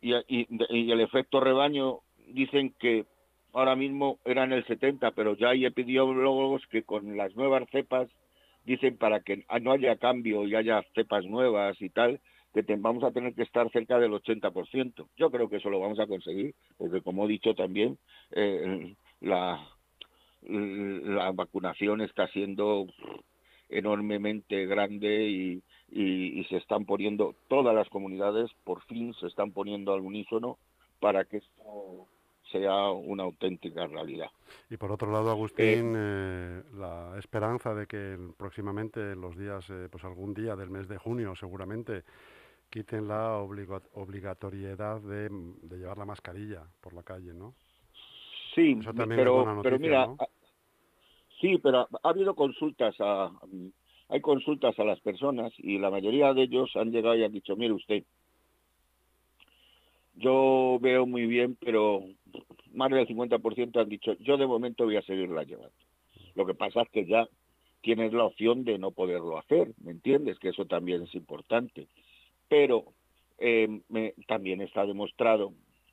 y, 0.00 0.14
y, 0.28 0.90
el 0.90 1.00
efecto 1.00 1.40
rebaño 1.40 2.00
dicen 2.28 2.74
que 2.78 3.04
ahora 3.52 3.76
mismo 3.76 4.18
eran 4.24 4.52
el 4.52 4.66
70, 4.66 5.10
pero 5.10 5.36
ya 5.36 5.50
hay 5.50 5.66
epidemiólogos 5.66 6.66
que 6.68 6.82
con 6.82 7.16
las 7.16 7.36
nuevas 7.36 7.68
cepas 7.70 8.08
dicen 8.64 8.96
para 8.96 9.20
que 9.20 9.44
no 9.60 9.72
haya 9.72 9.96
cambio 9.96 10.46
y 10.46 10.54
haya 10.54 10.82
cepas 10.94 11.26
nuevas 11.26 11.80
y 11.80 11.90
tal, 11.90 12.20
que 12.54 12.76
vamos 12.76 13.02
a 13.02 13.10
tener 13.10 13.34
que 13.34 13.42
estar 13.42 13.68
cerca 13.70 13.98
del 13.98 14.12
80%. 14.12 15.08
Yo 15.16 15.30
creo 15.30 15.48
que 15.48 15.56
eso 15.56 15.70
lo 15.70 15.80
vamos 15.80 15.98
a 15.98 16.06
conseguir, 16.06 16.54
porque 16.78 17.02
como 17.02 17.24
he 17.24 17.28
dicho 17.28 17.54
también, 17.54 17.98
eh, 18.30 18.94
la, 19.20 19.66
la 20.42 21.32
vacunación 21.32 22.00
está 22.00 22.28
siendo 22.28 22.86
enormemente 23.68 24.66
grande 24.66 25.28
y, 25.28 25.62
se 26.48 26.56
están 26.56 26.84
poniendo, 26.84 27.34
todas 27.48 27.74
las 27.74 27.88
comunidades 27.88 28.50
por 28.64 28.82
fin 28.82 29.14
se 29.14 29.26
están 29.26 29.52
poniendo 29.52 29.94
al 29.94 30.00
unísono 30.00 30.58
para 31.00 31.24
que 31.24 31.38
esto 31.38 32.06
sea 32.52 32.90
una 32.90 33.22
auténtica 33.22 33.86
realidad. 33.86 34.28
Y 34.68 34.76
por 34.76 34.92
otro 34.92 35.10
lado, 35.10 35.30
Agustín, 35.30 35.94
eh, 35.96 36.62
la 36.74 37.16
esperanza 37.18 37.74
de 37.74 37.86
que 37.86 38.18
próximamente, 38.36 39.16
los 39.16 39.36
días, 39.36 39.68
eh, 39.70 39.88
pues 39.90 40.04
algún 40.04 40.34
día 40.34 40.54
del 40.54 40.70
mes 40.70 40.86
de 40.88 40.98
junio 40.98 41.34
seguramente, 41.34 42.02
quiten 42.70 43.08
la 43.08 43.38
obligatoriedad 43.38 45.00
de, 45.00 45.30
llevar 45.70 45.98
la 45.98 46.04
mascarilla 46.04 46.62
por 46.80 46.92
la 46.92 47.02
calle, 47.02 47.32
¿no? 47.32 47.54
Sí, 48.54 48.78
pero, 48.94 49.60
pero 49.62 49.78
mira, 49.78 50.08
sí, 51.40 51.58
pero 51.58 51.88
ha 52.02 52.08
habido 52.08 52.34
consultas 52.34 52.94
a, 53.00 53.30
hay 54.08 54.20
consultas 54.20 54.78
a 54.78 54.84
las 54.84 55.00
personas 55.00 55.52
y 55.58 55.78
la 55.78 55.90
mayoría 55.90 56.32
de 56.34 56.42
ellos 56.42 56.70
han 56.76 56.90
llegado 56.90 57.16
y 57.16 57.24
han 57.24 57.32
dicho, 57.32 57.56
mire 57.56 57.72
usted, 57.72 58.04
yo 60.16 60.78
veo 60.80 61.06
muy 61.06 61.26
bien, 61.26 61.56
pero 61.60 62.04
más 62.72 62.90
del 62.90 63.08
50% 63.08 63.80
han 63.80 63.88
dicho, 63.88 64.14
yo 64.20 64.36
de 64.36 64.46
momento 64.46 64.84
voy 64.84 64.96
a 64.96 65.02
seguirla 65.02 65.42
llevando. 65.42 65.72
Lo 66.34 66.46
que 66.46 66.54
pasa 66.54 66.82
es 66.82 66.88
que 66.90 67.06
ya 67.06 67.28
tienes 67.80 68.12
la 68.12 68.24
opción 68.24 68.64
de 68.64 68.78
no 68.78 68.92
poderlo 68.92 69.38
hacer, 69.38 69.72
¿me 69.82 69.90
entiendes? 69.90 70.38
Que 70.38 70.50
eso 70.50 70.64
también 70.64 71.02
es 71.02 71.14
importante 71.14 71.88
pero 72.48 72.84
eh, 73.38 73.80
también 74.26 74.60
está 74.60 74.86
demostrado, 74.86 75.52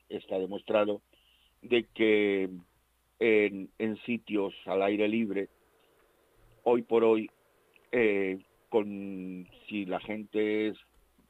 está 0.09 0.37
demostrado 0.37 1.01
de 1.61 1.85
que 1.93 2.49
en, 3.19 3.97
sitios 4.05 4.53
al 4.65 4.81
aire 4.81 5.07
libre, 5.07 5.49
hoy 6.63 6.81
por 6.81 7.03
hoy, 7.03 7.29
eh, 7.91 8.39
con 8.69 9.47
si 9.67 9.85
la 9.85 9.99
gente 9.99 10.69
es, 10.69 10.77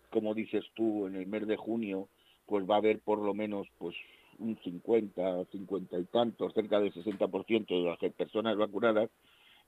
como 0.09 0.33
dices 0.33 0.63
tú, 0.73 1.07
en 1.07 1.15
el 1.15 1.27
mes 1.27 1.47
de 1.47 1.57
junio, 1.57 2.07
pues 2.45 2.69
va 2.69 2.75
a 2.75 2.79
haber 2.79 2.99
por 2.99 3.19
lo 3.19 3.33
menos 3.33 3.67
pues 3.77 3.95
un 4.39 4.57
50, 4.63 5.45
50 5.51 5.99
y 5.99 6.03
tantos, 6.05 6.53
cerca 6.53 6.79
del 6.79 6.93
60% 6.93 7.67
de 7.67 7.89
las 7.89 8.13
personas 8.13 8.57
vacunadas, 8.57 9.09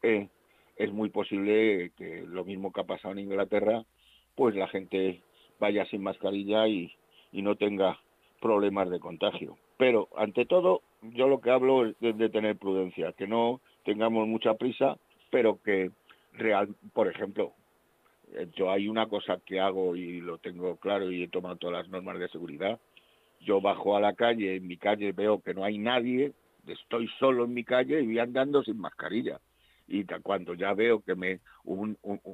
eh, 0.01 0.27
es 0.75 0.91
muy 0.91 1.09
posible 1.09 1.91
que 1.97 2.23
lo 2.27 2.43
mismo 2.43 2.71
que 2.71 2.81
ha 2.81 2.85
pasado 2.85 3.13
en 3.13 3.19
Inglaterra, 3.19 3.83
pues 4.35 4.55
la 4.55 4.67
gente 4.67 5.21
vaya 5.63 5.85
sin 5.85 6.03
mascarilla 6.03 6.67
y, 6.67 6.91
no 7.31 7.55
tenga 7.55 7.97
problemas 8.41 8.89
de 8.89 8.99
contagio. 8.99 9.57
Pero, 9.77 10.09
ante 10.17 10.45
todo, 10.45 10.81
yo 11.01 11.27
lo 11.29 11.39
que 11.39 11.51
hablo 11.51 11.85
es 11.85 11.95
de, 11.99 12.29
tener 12.29 12.57
prudencia, 12.57 13.13
que 13.13 13.27
no 13.27 13.61
tengamos 13.85 14.27
mucha 14.27 14.55
prisa, 14.55 14.97
pero 15.31 15.59
que 15.63 15.91
real, 16.33 16.75
por 16.93 17.07
ejemplo, 17.07 17.53
eh, 18.33 18.47
yo 18.57 18.71
hay 18.71 18.89
una 18.89 19.07
cosa 19.07 19.39
que 19.45 19.61
hago 19.61 19.95
y 19.95 20.19
lo 20.19 20.37
tengo 20.37 20.75
claro 20.75 21.09
y 21.09 21.23
he 21.23 21.27
tomado 21.29 21.55
todas 21.55 21.77
las 21.77 21.89
normas 21.89 22.19
de 22.19 22.27
seguridad. 22.27 22.77
Yo 23.39 23.61
bajo 23.61 23.95
a 23.95 24.01
la 24.01 24.13
calle, 24.13 24.57
en 24.57 24.67
mi 24.67 24.75
calle 24.77 25.13
veo 25.13 25.41
que 25.41 25.53
no 25.53 25.63
hay 25.63 25.77
nadie, 25.77 26.33
estoy 26.67 27.07
solo 27.19 27.45
en 27.45 27.53
mi 27.53 27.63
calle 27.63 28.01
y 28.01 28.07
voy 28.07 28.19
andando 28.19 28.63
sin 28.63 28.77
mascarilla. 28.79 29.39
Y 29.87 30.03
cuando 30.23 30.55
ya 30.55 30.73
veo 30.73 31.01
que 31.01 31.15
me, 31.15 31.39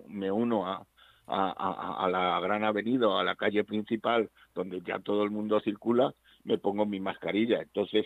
me 0.07 0.31
uno 0.31 0.67
a, 0.67 0.85
a, 1.29 2.07
la 2.11 2.39
gran 2.39 2.63
avenida, 2.63 3.19
a 3.19 3.23
la 3.23 3.35
calle 3.35 3.63
principal, 3.63 4.29
donde 4.55 4.81
ya 4.81 4.99
todo 4.99 5.23
el 5.23 5.31
mundo 5.31 5.59
circula, 5.61 6.13
me 6.43 6.57
pongo 6.57 6.85
mi 6.85 6.99
mascarilla. 6.99 7.61
Entonces, 7.61 8.05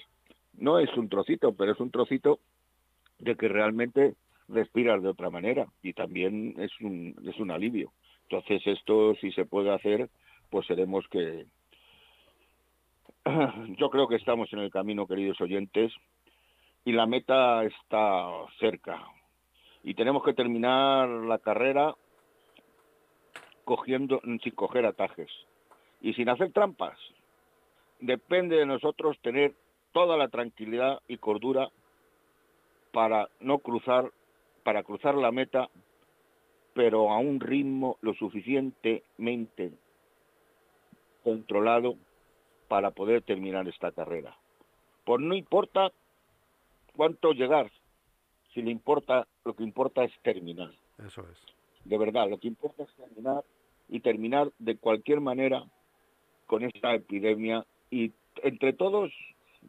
no 0.58 0.80
es 0.80 0.96
un 0.98 1.10
trocito, 1.10 1.54
pero 1.54 1.72
es 1.72 1.80
un 1.80 1.92
trocito 1.92 2.40
de 3.20 3.36
que 3.36 3.48
realmente 3.48 4.16
respiras 4.50 5.02
de 5.02 5.10
otra 5.10 5.30
manera 5.30 5.68
y 5.82 5.94
también 5.94 6.56
es 6.58 6.72
un, 6.82 7.16
es 7.26 7.40
un 7.40 7.52
alivio. 7.52 7.92
Entonces, 8.24 8.62
esto 8.66 9.16
si 9.16 9.32
se 9.32 9.46
puede 9.46 9.72
hacer, 9.72 10.10
pues 10.50 10.68
seremos 10.68 11.08
que... 11.10 11.46
Yo 13.78 13.90
creo 13.90 14.08
que 14.08 14.16
estamos 14.16 14.52
en 14.52 14.60
el 14.60 14.72
camino, 14.72 15.08
queridos 15.08 15.40
oyentes, 15.40 15.94
y 16.86 16.92
la 16.92 17.06
meta 17.06 17.64
está 17.64 18.28
cerca. 18.60 19.02
Y 19.84 19.94
tenemos 19.96 20.24
que 20.24 20.34
terminar 20.34 21.08
la 21.08 21.40
carrera 21.40 21.96
cogiendo, 23.64 24.22
sin 24.22 24.54
coger 24.56 24.86
atajes 24.86 25.30
y 26.02 26.14
sin 26.14 26.30
hacer 26.30 26.52
trampas. 26.52 26.98
Depende 28.00 28.58
de 28.58 28.66
nosotros 28.66 29.18
tener 29.22 29.54
toda 29.94 30.18
la 30.18 30.28
tranquilidad 30.28 31.02
y 31.08 31.18
cordura 31.18 31.70
para 32.92 33.30
no 33.40 33.60
cruzar, 33.60 34.12
para 34.64 34.84
cruzar 34.84 35.16
la 35.16 35.32
meta, 35.32 35.70
pero 36.74 37.12
a 37.12 37.20
un 37.20 37.40
ritmo 37.40 37.98
lo 38.02 38.14
suficientemente 38.14 39.72
controlado 41.24 41.96
para 42.68 42.92
poder 42.92 43.22
terminar 43.22 43.68
esta 43.68 43.92
carrera. 43.92 44.36
Pues 45.06 45.22
no 45.22 45.36
importa 45.36 45.92
cuánto 46.96 47.32
llegar, 47.32 47.72
si 48.54 48.62
le 48.62 48.72
importa, 48.72 49.28
lo 49.46 49.56
que 49.56 49.64
importa 49.64 50.04
es 50.04 50.12
terminar. 50.22 50.72
Eso 51.06 51.22
es. 51.32 51.40
De 51.86 51.98
verdad, 51.98 52.30
lo 52.30 52.38
que 52.40 52.48
importa 52.48 52.84
es 52.84 52.94
terminar 52.96 53.44
y 53.94 54.00
terminar 54.00 54.52
de 54.58 54.76
cualquier 54.76 55.22
manera 55.22 55.64
con 56.48 56.64
esta 56.64 56.96
epidemia 56.96 57.64
y 57.92 58.12
entre 58.42 58.74
todos 58.74 59.14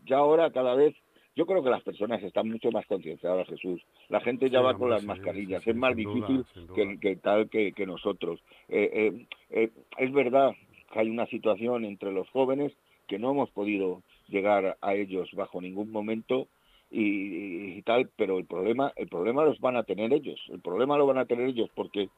ya 0.06 0.16
ahora 0.16 0.50
cada 0.50 0.74
vez 0.74 0.94
yo 1.36 1.44
creo 1.44 1.62
que 1.62 1.68
las 1.68 1.82
personas 1.82 2.22
están 2.22 2.48
mucho 2.48 2.70
más 2.70 2.86
concienciadas, 2.86 3.48
Jesús. 3.48 3.82
La 4.08 4.20
gente 4.20 4.48
ya 4.48 4.60
va 4.60 4.78
con 4.78 4.88
las 4.88 5.04
mascarillas. 5.04 5.66
es 5.66 5.76
más 5.76 5.94
difícil 5.96 6.44
que, 6.74 7.16
tal 7.16 7.50
que, 7.50 7.86
nosotros. 7.86 8.40
Eh, 8.68 8.88
eh, 8.92 9.26
eh, 9.50 9.70
es 9.98 10.12
verdad 10.12 10.52
que 10.92 11.00
hay 11.00 11.10
una 11.10 11.26
situación 11.26 11.84
entre 11.84 12.12
los 12.12 12.30
jóvenes 12.30 12.72
que 13.08 13.18
no 13.18 13.32
hemos 13.32 13.50
podido 13.50 14.02
llegar 14.28 14.78
a 14.80 14.94
ellos 14.94 15.28
bajo 15.32 15.60
ningún 15.60 15.90
momento 15.90 16.46
y, 16.90 17.82
tal, 17.82 18.08
pero 18.16 18.38
el 18.38 18.46
problema, 18.46 18.92
el 18.94 19.08
problema 19.08 19.44
los 19.44 19.58
van 19.58 19.76
a 19.76 19.82
tener 19.82 20.12
ellos, 20.12 20.40
el 20.50 20.60
problema 20.60 20.96
lo 20.96 21.06
van 21.06 21.18
a 21.18 21.26
tener 21.26 21.48
ellos 21.48 21.68
porque 21.74 22.08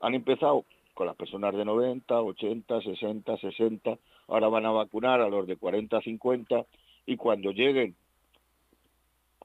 han 0.00 0.14
empezado 0.14 0.66
con 0.94 1.06
las 1.06 1.16
personas 1.16 1.54
de 1.54 1.64
90, 1.64 2.20
80, 2.20 2.80
60, 2.82 3.36
60, 3.36 3.98
ahora 4.28 4.48
van 4.48 4.66
a 4.66 4.70
vacunar 4.70 5.20
a 5.20 5.28
los 5.28 5.46
de 5.46 5.56
40, 5.56 6.00
50 6.00 6.66
y 7.06 7.16
cuando 7.16 7.50
lleguen 7.50 7.94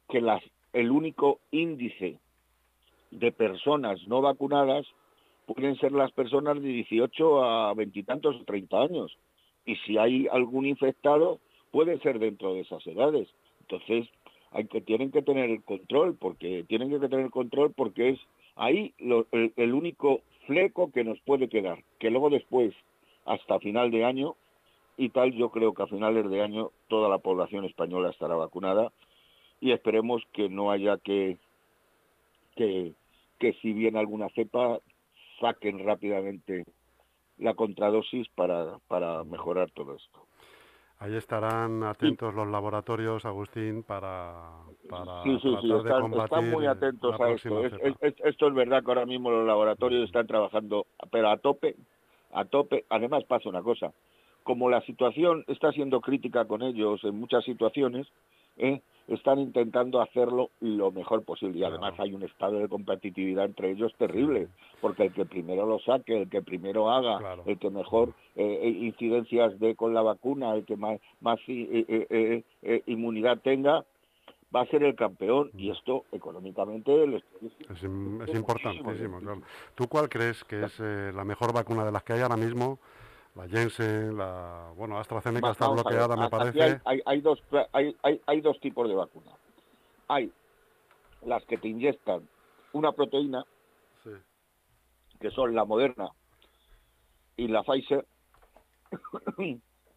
que 0.10 0.22
las, 0.22 0.44
el 0.74 0.92
único 0.92 1.39
índice 1.51 2.20
de 3.12 3.32
personas 3.32 4.06
no 4.08 4.22
vacunadas 4.22 4.86
pueden 5.46 5.77
ser 5.77 5.94
las 5.94 6.12
personas 6.12 6.62
de 6.62 6.68
18 6.68 7.44
a 7.44 7.74
veintitantos 7.74 8.36
o 8.36 8.44
30 8.44 8.82
años. 8.82 9.18
Y 9.66 9.75
si 9.77 9.98
hay 9.98 10.27
algún 10.32 10.66
infectado, 10.66 11.39
puede 11.72 12.00
ser 12.00 12.20
dentro 12.20 12.54
de 12.54 12.62
esas 12.62 12.86
edades. 12.86 13.30
Entonces, 13.62 14.10
hay 14.51 14.66
que, 14.66 14.82
tienen 14.82 15.12
que 15.12 15.22
tener 15.22 15.50
el 15.50 15.63
control, 15.63 16.16
porque 16.16 16.66
tienen 16.68 16.89
que 16.89 17.00
tener 17.00 17.20
el 17.20 17.32
control 17.32 17.74
porque 17.74 18.10
es 18.10 18.20
ahí 18.56 18.94
el, 19.00 19.74
único 19.74 20.22
fleco 20.48 20.92
que 20.92 21.04
nos 21.04 21.20
puede 21.22 21.50
quedar. 21.50 21.84
Que 22.00 22.10
luego 22.10 22.32
después, 22.32 22.74
hasta 23.25 23.60
final 23.60 23.92
de 23.92 24.06
año, 24.06 24.36
y 24.98 25.10
tal, 25.10 25.34
yo 25.34 25.51
creo 25.51 25.74
que 25.74 25.84
a 25.84 25.88
finales 25.88 26.27
de 26.30 26.42
año 26.42 26.72
toda 26.88 27.08
la 27.08 27.20
población 27.20 27.66
española 27.66 28.10
estará 28.10 28.36
vacunada 28.36 28.92
y 29.62 29.72
esperemos 29.72 30.24
que 30.34 30.50
no 30.50 30.72
haya 30.72 30.98
que, 30.98 31.38
que, 32.56 32.94
que 33.38 33.54
si 33.62 33.74
viene 33.74 34.00
alguna 34.00 34.30
cepa, 34.30 34.80
saquen 35.39 35.86
rápidamente 35.86 36.66
la 37.38 37.54
contradosis 37.54 38.27
para, 38.30 38.80
para 38.88 39.24
mejorar 39.24 39.70
todo 39.72 39.96
esto. 39.96 40.26
Ahí 41.00 41.16
estarán 41.16 41.84
atentos 41.84 42.34
los 42.34 42.48
laboratorios, 42.48 43.24
Agustín, 43.24 43.84
para, 43.84 44.34
para 44.89 45.22
sí, 45.24 45.38
sí, 45.44 45.56
sí, 45.62 45.72
están, 45.72 46.50
muy 46.50 46.66
atentos 46.66 47.22
a 47.22 47.30
esto. 47.30 47.63
esto 47.63 48.48
es 48.48 48.54
verdad 48.56 48.84
que 48.84 48.89
ahora 48.89 49.06
mismo 49.06 49.30
los 49.30 49.46
laboratorios 49.46 50.06
están 50.06 50.25
trabajando, 50.25 50.88
pero 51.12 51.30
a 51.30 51.38
tope, 51.38 51.75
a 52.32 52.46
tope. 52.46 52.86
Además 52.89 53.25
pasa 53.25 53.48
una 53.48 53.62
cosa, 53.62 53.94
como 54.42 54.72
la 54.72 54.82
situación 54.82 55.44
está 55.48 55.72
siendo 55.72 56.01
crítica 56.01 56.46
con 56.46 56.63
ellos 56.63 57.04
en 57.04 57.20
muchas 57.20 57.46
situaciones, 57.46 58.08
¿eh? 58.58 58.82
Están 59.07 59.39
intentando 59.39 60.01
hacerlo 60.01 60.49
lo 60.59 60.91
mejor 60.91 61.23
posible. 61.23 61.59
Y 61.59 61.63
además 61.63 61.93
hay 61.97 62.13
un 62.13 62.23
estado 62.23 62.59
de 62.59 62.67
competitividad 62.67 63.45
entre 63.45 63.71
ellos 63.71 63.93
terrible, 63.97 64.47
porque 64.81 65.03
el 65.03 65.13
que 65.13 65.25
primero 65.25 65.65
lo 65.65 65.79
saque, 65.79 66.23
el 66.23 66.29
que 66.29 66.41
primero 66.41 66.91
haga, 66.91 67.37
el 67.45 67.57
que 67.57 67.69
mejor 67.69 68.09
eh, 68.35 68.59
eh, 68.63 68.69
incidencias 68.69 69.59
dé 69.59 69.75
con 69.75 69.93
la 69.93 70.01
vacuna, 70.01 70.53
el 70.55 70.65
que 70.65 70.75
más, 70.75 70.99
más 71.21 71.39
eh, 71.47 72.43
inmunidad 72.85 73.39
tenga, 73.39 73.85
va 74.53 74.61
a 74.61 74.65
ser 74.67 74.83
el 74.83 74.95
campeón. 74.95 75.51
Y 75.57 75.71
esto 75.71 76.03
económicamente 76.11 77.03
es, 77.03 77.23
es, 77.71 77.83
importantísimo. 78.33 79.19
¿Tú 79.75 79.87
cuál 79.87 80.09
crees 80.09 80.43
que 80.43 80.63
es 80.63 80.79
la 80.79 81.23
mejor 81.23 81.53
vacuna 81.53 81.85
de 81.85 81.91
las 81.91 82.03
que 82.03 82.13
hay 82.13 82.21
ahora 82.21 82.37
mismo? 82.37 82.79
La 83.38 83.48
Jensen, 83.48 84.17
la 84.17 84.74
bueno, 84.75 84.98
AstraZeneca 84.98 85.51
está 85.51 85.70
bloqueada, 85.70 86.15
me 86.15 86.29
parece. 86.29 86.82
Hay, 86.84 87.01
hay, 87.06 87.22
dos, 87.22 87.39
hay, 87.72 87.96
hay, 88.25 88.41
dos 88.41 88.60
tipos 88.60 88.89
de 88.89 88.96
vacunas. 88.96 89.36
Hay 90.08 90.32
las 91.24 91.46
que 91.46 91.58
te 91.58 91.67
inyectan 91.67 92.27
una 92.74 92.91
proteína, 92.94 93.46
que 95.20 95.32
son 95.32 95.53
la 95.53 95.65
Moderna 95.65 96.10
y 97.36 97.48
la 97.48 97.63
Pfizer, 97.63 98.06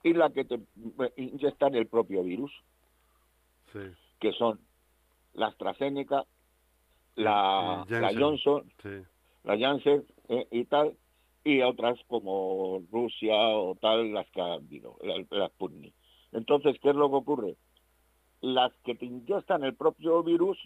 y 0.02 0.12
la 0.12 0.30
que 0.30 0.44
te 0.44 0.60
inyectan 1.16 1.74
el 1.74 1.86
propio 1.86 2.22
virus, 2.22 2.52
que 4.18 4.32
son 4.32 4.60
la 5.32 5.46
AstraZeneca, 5.46 6.24
la, 7.16 7.86
la 7.88 8.12
Johnson, 8.14 8.70
la 9.44 9.58
Janssen 9.58 10.04
eh, 10.28 10.46
y 10.50 10.64
tal, 10.64 10.94
y 11.44 11.62
otras 11.62 11.98
como 12.08 12.82
Rusia 12.90 13.34
o 13.34 13.74
tal, 13.76 14.12
las 14.12 14.28
que 14.30 14.40
han 14.40 14.50
habido, 14.50 14.96
las 15.30 15.50
Sputnik. 15.52 15.94
Entonces, 16.32 16.76
¿qué 16.82 16.90
es 16.90 16.96
lo 16.96 17.08
que 17.10 17.16
ocurre? 17.16 17.56
Las 18.40 18.72
que 18.84 18.94
te 18.94 19.06
inyectan 19.06 19.64
el 19.64 19.74
propio 19.74 20.22
virus, 20.22 20.58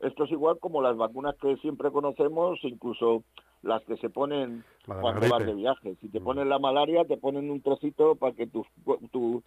esto 0.00 0.24
es 0.24 0.30
igual 0.30 0.58
como 0.58 0.82
las 0.82 0.96
vacunas 0.96 1.36
que 1.36 1.56
siempre 1.56 1.90
conocemos, 1.90 2.58
incluso 2.62 3.24
las 3.62 3.82
que 3.84 3.96
se 3.96 4.10
ponen 4.10 4.64
cuando 4.86 5.28
vas 5.28 5.44
de 5.44 5.54
viaje. 5.54 5.96
Si 6.00 6.08
te 6.08 6.20
mm. 6.20 6.24
ponen 6.24 6.48
la 6.48 6.58
malaria, 6.58 7.04
te 7.04 7.16
ponen 7.16 7.50
un 7.50 7.60
trocito 7.60 8.14
para 8.14 8.34
que 8.34 8.46
tu, 8.46 8.64
tu 9.10 9.42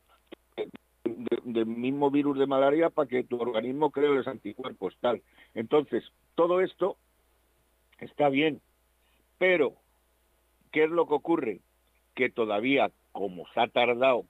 del 1.44 1.66
mismo 1.66 2.12
virus 2.12 2.38
de 2.38 2.48
malaria 2.48 2.90
para 2.90 3.08
que 3.08 3.24
tu 3.24 3.42
organismo 3.42 3.92
cree 3.92 4.10
los 4.10 4.28
anticuerpos, 4.28 4.96
tal. 5.00 5.22
Entonces, 5.54 6.04
todo 6.36 6.62
esto 6.62 6.98
está 8.00 8.30
bien, 8.30 8.62
pero 9.38 9.76
¿Qué 10.72 10.86
es 10.86 10.90
lo 10.90 11.08
que 11.08 11.14
ocurre? 11.14 11.60
Que 12.16 12.30
todavía, 12.30 12.92
como 13.12 13.46
se 13.54 13.60
ha 13.60 13.68
tardado 13.68 14.26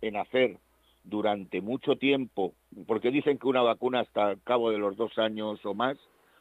en 0.00 0.16
hacer 0.16 0.58
durante 1.04 1.60
mucho 1.60 1.96
tiempo, 1.96 2.54
porque 2.86 3.10
dicen 3.10 3.38
que 3.38 3.46
una 3.46 3.62
vacuna 3.62 4.00
hasta 4.00 4.32
el 4.32 4.42
cabo 4.42 4.70
de 4.70 4.78
los 4.78 4.96
dos 4.96 5.16
años 5.18 5.64
o 5.64 5.74
más, 5.74 5.96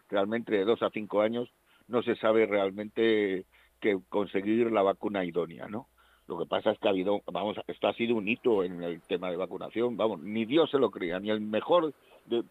realmente 0.10 0.52
de 0.52 0.66
dos 0.66 0.82
a 0.82 0.90
cinco 0.90 1.22
años, 1.22 1.50
no 1.88 2.02
se 2.02 2.16
sabe 2.16 2.46
realmente 2.46 3.46
que 3.80 3.98
conseguir 4.10 4.72
la 4.72 4.82
vacuna 4.82 5.24
idónea, 5.24 5.68
¿no? 5.68 5.88
Lo 6.28 6.38
que 6.38 6.46
pasa 6.46 6.72
es 6.72 6.80
que 6.80 6.88
ha 6.88 6.92
habido, 6.92 7.22
vamos, 7.32 7.58
esto 7.68 7.88
ha 7.88 7.94
sido 7.94 8.16
un 8.16 8.28
hito 8.28 8.64
en 8.64 8.84
el 8.84 9.02
tema 9.02 9.32
de 9.32 9.38
vacunación, 9.38 9.98
vamos, 9.98 10.22
ni 10.22 10.46
Dios 10.46 10.70
se 10.70 10.78
lo 10.78 10.92
creía, 10.92 11.20
ni 11.20 11.32
el 11.32 11.42
mejor 11.42 11.94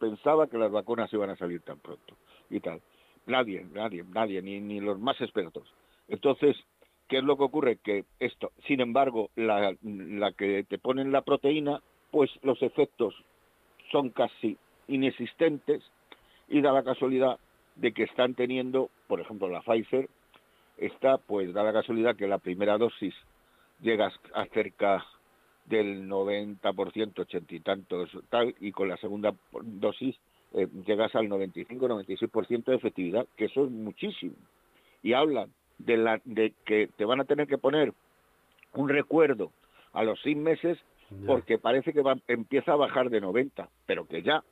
pensaba 0.01 0.49
que 0.49 0.59
las 0.59 0.73
vacunas 0.73 1.12
iban 1.12 1.31
a 1.31 1.37
salir 1.37 1.61
tan 1.61 1.79
pronto 1.79 2.17
y 2.51 2.59
tal. 2.59 2.81
Nadie, 3.27 3.64
nadie, 3.73 4.05
nadie, 4.05 4.43
ni, 4.43 4.59
ni 4.61 4.81
los 4.81 4.99
más 4.99 5.21
expertos. 5.21 5.73
Entonces, 6.09 6.57
¿qué 7.09 7.18
es 7.18 7.25
lo 7.25 7.37
que 7.37 7.44
ocurre? 7.44 7.79
Que 7.79 8.05
esto, 8.18 8.53
sin 8.66 8.81
embargo, 8.81 9.31
la, 9.37 9.77
que 10.37 10.64
te 10.64 10.79
ponen 10.79 11.12
la 11.12 11.23
proteína, 11.23 11.81
pues 12.11 12.31
los 12.42 12.61
efectos 12.62 13.14
son 13.92 14.11
casi 14.11 14.57
inexistentes 14.88 15.83
y 16.49 16.61
da 16.61 16.73
la 16.73 16.83
casualidad 16.83 17.38
de 17.77 17.92
que 17.92 18.05
están 18.05 18.35
teniendo, 18.35 18.90
por 19.07 19.21
ejemplo, 19.21 19.49
la 19.49 19.61
Pfizer, 19.62 20.09
está, 20.79 21.18
pues 21.18 21.53
da 21.53 21.62
la 21.62 21.73
casualidad 21.73 22.16
que 22.16 22.27
la 22.27 22.38
primera 22.38 22.79
dosis 22.79 23.14
llega 23.81 24.12
a 24.35 24.47
cerca 24.47 25.05
del 25.66 26.09
90%, 26.09 27.18
80 27.18 27.55
y 27.55 27.61
tantos, 27.61 28.11
tal, 28.31 28.55
y 28.61 28.73
con 28.73 28.88
la 28.88 28.97
segunda 28.97 29.35
dosis 29.53 30.16
eh, 30.55 30.66
llegas 30.87 31.14
al 31.14 31.29
95-96% 31.29 32.64
de 32.64 32.77
efectividad, 32.77 33.27
que 33.37 33.47
eso 33.47 33.64
es 33.64 33.71
muchísimo. 33.71 34.35
Y 35.03 35.12
hablan 35.12 35.53
de, 35.79 35.97
la, 35.97 36.21
de 36.25 36.53
que 36.64 36.88
te 36.97 37.05
van 37.05 37.21
a 37.21 37.25
tener 37.25 37.47
que 37.47 37.59
poner 37.59 37.93
un 38.75 38.88
recuerdo 38.88 39.53
a 39.93 40.03
los 40.03 40.21
seis 40.23 40.37
meses 40.37 40.79
porque 41.27 41.57
parece 41.57 41.95
que 41.95 42.03
va, 42.03 42.19
empieza 42.29 42.73
a 42.73 42.77
bajar 42.77 43.09
de 43.09 43.21
90, 43.21 43.69
pero 43.87 44.07
que 44.07 44.23
ya 44.23 44.45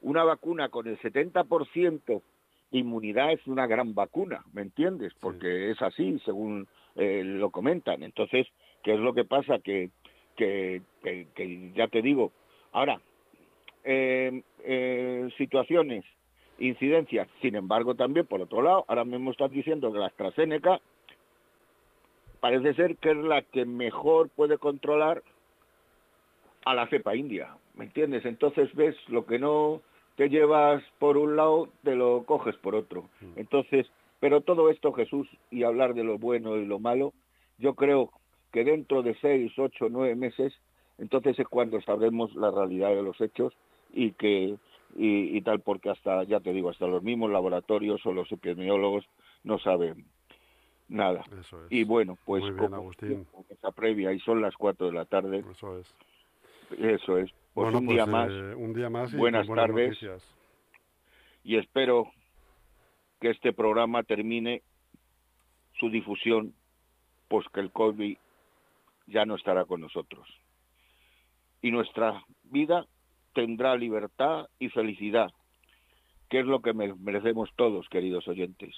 una 0.00 0.24
vacuna 0.24 0.70
con 0.70 0.86
el 0.86 0.98
70% 0.98 2.22
de 2.70 2.78
inmunidad 2.78 3.32
es 3.32 3.46
una 3.46 3.66
gran 3.66 3.94
vacuna, 3.94 4.42
¿me 4.54 4.62
entiendes? 4.62 5.12
Porque 5.20 5.70
es 5.70 5.82
así, 5.82 6.18
según 6.24 6.66
eh, 6.96 7.22
lo 7.24 7.50
comentan. 7.50 8.02
Entonces, 8.02 8.46
¿qué 8.82 8.94
es 8.94 9.00
lo 9.00 9.12
que 9.12 9.24
pasa? 9.24 9.58
Que, 9.58 9.90
que, 10.36 10.80
que, 11.02 11.72
ya 11.74 11.88
te 11.88 12.00
digo, 12.00 12.32
ahora, 12.72 13.00
eh, 13.84 14.42
eh, 14.64 15.28
situaciones 15.36 16.04
incidencias. 16.62 17.28
Sin 17.40 17.56
embargo, 17.56 17.94
también, 17.94 18.26
por 18.26 18.40
otro 18.40 18.62
lado, 18.62 18.84
ahora 18.88 19.04
mismo 19.04 19.30
estás 19.30 19.50
diciendo 19.50 19.92
que 19.92 19.98
la 19.98 20.06
AstraZeneca 20.06 20.80
parece 22.40 22.74
ser 22.74 22.96
que 22.96 23.10
es 23.10 23.16
la 23.16 23.42
que 23.42 23.64
mejor 23.64 24.28
puede 24.30 24.58
controlar 24.58 25.22
a 26.64 26.74
la 26.74 26.86
cepa 26.86 27.16
india, 27.16 27.56
¿me 27.74 27.84
entiendes? 27.84 28.24
Entonces 28.24 28.72
ves 28.74 28.96
lo 29.08 29.26
que 29.26 29.38
no 29.38 29.80
te 30.16 30.28
llevas 30.28 30.82
por 30.98 31.16
un 31.16 31.36
lado, 31.36 31.68
te 31.82 31.96
lo 31.96 32.24
coges 32.24 32.56
por 32.56 32.74
otro. 32.74 33.08
Mm. 33.20 33.32
Entonces, 33.36 33.86
pero 34.20 34.40
todo 34.40 34.70
esto, 34.70 34.92
Jesús, 34.92 35.28
y 35.50 35.64
hablar 35.64 35.94
de 35.94 36.04
lo 36.04 36.18
bueno 36.18 36.56
y 36.56 36.64
lo 36.64 36.78
malo, 36.78 37.12
yo 37.58 37.74
creo 37.74 38.10
que 38.52 38.64
dentro 38.64 39.02
de 39.02 39.16
seis, 39.20 39.52
ocho, 39.58 39.88
nueve 39.90 40.14
meses, 40.14 40.52
entonces 40.98 41.38
es 41.38 41.48
cuando 41.48 41.80
sabremos 41.80 42.32
la 42.36 42.50
realidad 42.50 42.90
de 42.90 43.02
los 43.02 43.20
hechos 43.20 43.52
y 43.92 44.12
que 44.12 44.56
y, 44.94 45.40
tal, 45.42 45.60
porque 45.60 45.90
hasta, 45.90 46.24
ya 46.24 46.40
te 46.40 46.52
digo, 46.52 46.70
hasta 46.70 46.86
los 46.86 47.02
mismos 47.02 47.30
laboratorios 47.30 48.04
o 48.04 48.12
los 48.12 48.30
epidemiólogos 48.30 49.06
no 49.42 49.58
saben 49.58 50.06
nada. 50.88 51.24
Y 51.70 51.84
bueno, 51.84 52.18
pues 52.24 52.44
como 52.56 52.90
esa 53.48 53.72
previa 53.72 54.12
y 54.12 54.20
son 54.20 54.42
las 54.42 54.54
4 54.56 54.86
de 54.86 54.92
la 54.92 55.04
tarde. 55.06 55.44
Eso 55.50 55.78
es. 55.78 55.94
Eso 56.78 57.18
es. 57.18 57.30
Pues 57.54 57.74
un, 57.74 57.86
día 57.86 58.04
pues, 58.04 58.12
más, 58.12 58.30
eh, 58.30 58.54
un 58.54 58.72
día 58.72 58.90
más. 58.90 59.14
buenas, 59.14 59.46
tardes. 59.46 59.98
Y 61.44 61.56
espero 61.56 62.10
que 63.20 63.30
este 63.30 63.52
programa 63.52 64.02
termine 64.02 64.62
su 65.78 65.90
difusión, 65.90 66.54
pues 67.28 67.46
que 67.52 67.60
el 67.60 67.70
COVID 67.72 68.16
ya 69.06 69.24
no 69.26 69.34
estará 69.34 69.64
con 69.64 69.80
nosotros. 69.80 70.26
Y 71.60 71.70
nuestra 71.70 72.24
vida 72.44 72.86
tendrá 73.34 73.76
libertad 73.76 74.48
y 74.58 74.68
felicidad, 74.68 75.30
que 76.28 76.40
es 76.40 76.46
lo 76.46 76.62
que 76.62 76.72
merecemos 76.72 77.50
todos, 77.56 77.88
queridos 77.88 78.26
oyentes. 78.28 78.74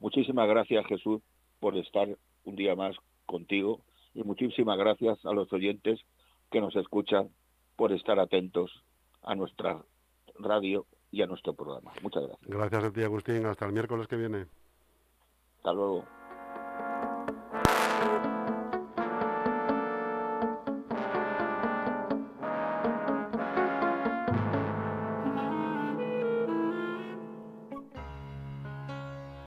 Muchísimas 0.00 0.48
gracias, 0.48 0.86
Jesús, 0.86 1.22
por 1.60 1.76
estar 1.76 2.08
un 2.44 2.56
día 2.56 2.74
más 2.74 2.96
contigo 3.26 3.80
y 4.14 4.22
muchísimas 4.22 4.78
gracias 4.78 5.24
a 5.24 5.32
los 5.32 5.52
oyentes 5.52 6.00
que 6.50 6.60
nos 6.60 6.74
escuchan 6.76 7.28
por 7.76 7.92
estar 7.92 8.18
atentos 8.18 8.70
a 9.22 9.34
nuestra 9.34 9.82
radio 10.38 10.86
y 11.10 11.22
a 11.22 11.26
nuestro 11.26 11.54
programa. 11.54 11.92
Muchas 12.02 12.24
gracias. 12.24 12.48
Gracias 12.48 12.84
a 12.84 12.92
ti, 12.92 13.02
Agustín. 13.02 13.46
Hasta 13.46 13.66
el 13.66 13.72
miércoles 13.72 14.06
que 14.06 14.16
viene. 14.16 14.46
Hasta 15.58 15.72
luego. 15.72 16.17